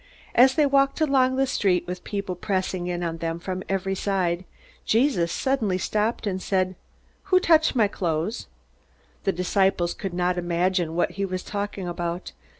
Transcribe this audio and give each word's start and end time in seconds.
As 0.33 0.55
they 0.55 0.65
walked 0.65 0.99
along 0.99 1.35
the 1.35 1.45
street, 1.45 1.85
with 1.85 2.03
people 2.03 2.33
pressing 2.33 2.87
in 2.87 3.03
on 3.03 3.17
them 3.19 3.37
from 3.37 3.61
every 3.69 3.93
side, 3.93 4.45
Jesus 4.83 5.31
suddenly 5.31 5.77
stopped 5.77 6.25
and 6.25 6.41
said, 6.41 6.75
"Who 7.25 7.39
touched 7.39 7.75
my 7.75 7.87
clothes?" 7.87 8.47
The 9.25 9.31
disciples 9.31 9.93
could 9.93 10.15
not 10.15 10.39
imagine 10.39 10.95
what 10.95 11.11
he 11.11 11.23
was 11.25 11.43
talking 11.43 11.87
about. 11.87 12.31